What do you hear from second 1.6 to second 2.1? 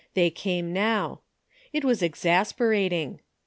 It was